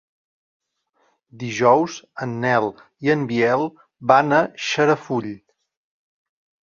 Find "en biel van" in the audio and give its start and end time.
3.17-4.37